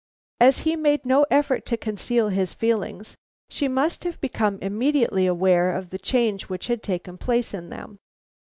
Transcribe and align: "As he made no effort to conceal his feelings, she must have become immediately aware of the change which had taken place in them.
"As 0.39 0.57
he 0.65 0.75
made 0.75 1.05
no 1.05 1.27
effort 1.29 1.63
to 1.67 1.77
conceal 1.77 2.29
his 2.29 2.55
feelings, 2.55 3.17
she 3.49 3.67
must 3.67 4.03
have 4.03 4.19
become 4.19 4.57
immediately 4.59 5.27
aware 5.27 5.71
of 5.75 5.91
the 5.91 5.99
change 5.99 6.49
which 6.49 6.65
had 6.65 6.81
taken 6.81 7.19
place 7.19 7.53
in 7.53 7.69
them. 7.69 7.99